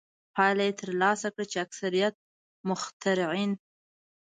پایله 0.35 0.63
یې 0.67 0.73
ترلاسه 0.81 1.27
کړه 1.33 1.45
چې 1.51 1.57
اکثریت 1.65 2.15
مخترعین. 2.69 3.51